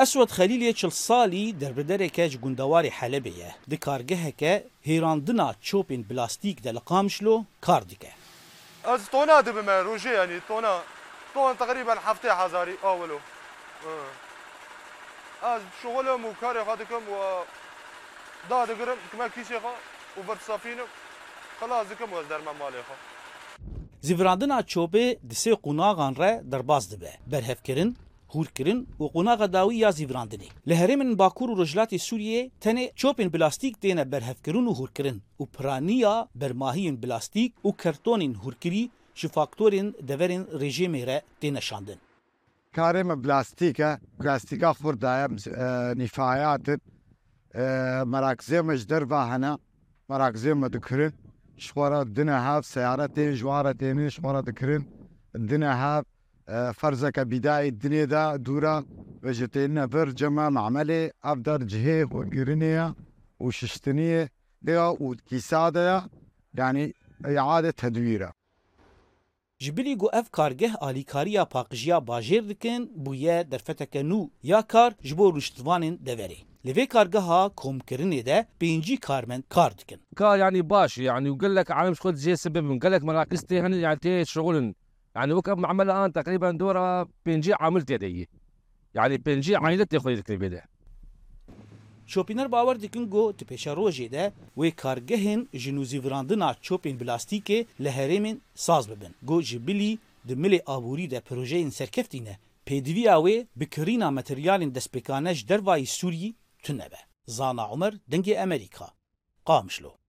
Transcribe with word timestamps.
ئەسوەت 0.00 0.30
خەلیلێ 0.36 0.70
چل 0.80 0.92
ساڵی 1.06 1.46
دەربدەرێکەش 1.60 2.32
گوندەواری 2.44 2.94
حەلەبەیە 2.98 3.50
دی 3.70 3.78
کارگەهەکە 3.86 4.52
هێراندنا 4.88 5.48
چۆپین 5.68 6.02
بلاستیک 6.10 6.56
دە 6.64 6.70
لە 6.76 6.82
قامشلۆ 6.90 7.36
کار 7.66 7.82
دیکە. 7.90 8.12
ئەس 8.88 9.02
تۆنا 9.12 9.38
دەبمە 9.46 9.76
ڕژێ 9.88 10.12
ینی 10.20 10.40
تۆنا 10.48 10.76
تۆن 11.34 11.52
تقریبا 11.62 11.94
هەفتەی 12.06 12.32
هزاری 12.40 12.76
ئاولو 12.84 13.18
ئەس 15.44 15.62
شغلم 15.82 16.20
و 16.28 16.32
کارێ 16.42 16.60
خوا 16.66 16.74
دەکەم 16.82 17.04
و 17.12 17.16
دا 18.50 18.60
دەگرم 18.70 18.98
کمە 19.10 19.26
کیسێخوا 19.34 19.74
و 20.16 20.20
بەرسافینم 20.28 20.88
خلاص 21.60 21.84
دەکەم 21.90 22.08
وەز 22.14 22.26
دەرمە 22.32 22.52
مالێخوا. 22.62 22.96
Zivradina 24.06 24.58
çobê 24.72 25.04
di 25.30 25.36
sê 25.42 25.52
qunağan 25.64 26.14
re 26.22 26.30
derbas 26.52 26.84
dibe. 26.90 27.12
Berhevkirin 27.32 27.90
هورکردن 28.34 28.78
و 29.00 29.02
قناغ 29.16 29.40
داوی 29.56 29.76
یا 29.84 29.90
زیوراندنی 29.98 30.48
له 30.68 30.74
هرمن 30.80 31.10
باکور 31.20 31.48
و 31.50 31.54
رجلات 31.62 31.90
سوریه 32.08 32.40
تنه 32.64 32.84
چوپن 33.00 33.28
بلاستیک 33.34 33.74
دینه 33.84 34.04
برهفکرون 34.12 34.66
و 34.68 34.72
هورکردن 34.80 35.16
و 35.40 35.44
پرانیا 35.54 36.14
برماهین 36.42 36.94
بلاستیک 37.02 37.50
و 37.66 37.70
کرتونین 37.82 38.32
هورکری 38.42 38.82
شی 39.20 39.28
فاکتورین 39.36 39.86
دورین 40.08 40.42
رژیمی 40.62 41.04
را 41.08 41.18
دینه 41.40 41.60
شاندن 41.68 41.98
کاریم 42.76 43.10
بلاستیک 43.24 43.78
بلاستيكا 44.20 44.70
خور 44.80 44.94
دایم 45.06 45.32
اه، 45.38 45.94
نفایات 46.02 46.66
مراکزی 48.14 48.60
مجدر 48.60 49.02
هنا 49.30 49.52
مراکزی 50.08 50.52
مدکرین 50.62 51.12
شوارا 51.66 52.00
دینه 52.16 52.38
هاف 52.46 52.62
سیارتین 52.74 53.34
جوارتین 53.40 54.08
شوارا 54.16 54.40
دکرین 54.48 54.82
دینه 55.50 55.72
هاف 55.82 56.04
فرزك 56.80 57.18
بداية 57.20 57.68
الدنيا 57.74 58.04
دا 58.04 58.22
دورا 58.46 58.76
وجتينا 59.24 59.84
برجما 59.92 60.44
معملي 60.56 61.02
أفدر 61.30 61.60
جهي 61.70 62.04
وقرنية 62.04 62.94
وششتنية 63.44 64.28
ليا 64.62 64.86
وكيسادة 65.06 66.02
يعني 66.54 66.84
إعادة 67.28 67.70
تدويره 67.72 68.32
ji 69.62 69.76
bilî 69.76 69.96
got 69.98 70.14
ev 70.16 70.22
kargeh 70.32 70.82
alîkariya 70.82 71.44
paqjiya 71.44 71.98
bajêr 72.06 72.48
dikin 72.48 72.92
bû 73.06 73.14
ye 73.16 73.50
derfeteke 73.50 74.00
nû 74.04 74.30
ya 74.42 74.62
kar 74.66 74.94
ji 75.02 75.18
bo 75.18 75.32
rûştivanên 75.34 75.98
deverê. 76.06 76.36
Li 76.66 76.70
vê 76.70 76.86
kargeha 76.88 77.46
komkirinê 77.56 78.26
de 78.26 78.46
pêncî 78.60 78.96
karmend 79.00 79.42
kar 79.48 79.78
dikin. 79.78 80.00
Kar 80.16 80.38
yanî 80.38 80.70
baş 80.70 80.98
yanî 80.98 81.28
û 81.28 81.38
gelek 81.40 81.70
elm 81.70 81.92
xwe 81.92 82.08
cê 82.08 82.36
sebebin 82.36 82.80
gelek 82.80 83.02
menaqistê 83.02 83.62
hene 83.64 83.76
yanî 83.76 83.98
tê 83.98 84.26
şeğulin 84.26 84.76
يعني 85.14 85.32
وكم 85.32 85.66
عملها 85.66 86.04
انا 86.04 86.12
تقريبا 86.12 86.50
دورة 86.50 87.08
بنجي 87.26 87.54
عملت 87.60 87.90
يدي 87.90 88.28
يعني 88.94 89.16
بنجي 89.16 89.56
عملت 89.56 89.96
خو 89.96 90.08
الكليب 90.08 90.44
ده 90.44 90.64
چۆپینەر 92.14 92.48
باوەردی 92.54 92.88
کنگۆ 92.94 93.16
تپێشەڕۆژێ 93.38 94.06
دە 94.14 94.24
وێ 94.58 94.68
کارگەهێن 94.82 95.40
ژنوزی 95.62 96.02
ڤراندنا 96.04 96.48
چۆپین 96.66 96.96
بلاستیکێ 97.00 97.58
لە 97.84 97.90
هەرێمێن 97.98 98.36
ساز 98.66 98.84
ببن 98.90 99.12
گۆ 99.28 99.38
ji 99.48 99.56
biلی 99.66 99.92
di 100.28 100.34
milê 100.42 100.60
aborî 100.74 101.06
de 101.12 101.18
projeyên 101.28 101.70
serkeftîne 101.80 102.34
pêdiviya 102.68 103.16
wê 103.24 103.36
bikirîna 103.60 104.08
materyalên 104.18 104.74
destpêkane 104.76 105.32
ji 105.38 105.48
dervayî 105.48 105.86
Sûrî 105.98 106.28
tunebe. 106.64 107.00
Zana 107.36 107.64
Umer 107.74 107.94
dengê 108.12 108.34
Amerîka. 108.44 108.88
Qamşlo. 109.48 109.99